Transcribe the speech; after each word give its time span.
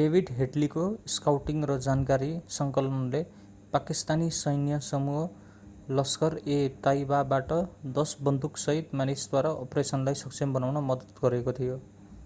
David 0.00 0.28
हेडलीको 0.34 0.82
scouting 1.14 1.64
र 1.70 1.76
जानकारी 1.86 2.28
सङ्कलनले 2.56 3.22
पाकिस्तानी 3.72 4.28
सैन्य 4.42 4.78
समूह 4.90 5.98
लस्खर-ए-ताइबाबाट 6.02 7.58
10 7.98 8.16
बन्दुकसहितका 8.30 9.02
मानिसद्वारा 9.02 9.54
अपरेसनलाई 9.66 10.22
सक्षम 10.24 10.58
बनाउन 10.60 10.88
मद्दत 10.92 11.22
गरेको 11.26 11.60
थियो 11.60 11.84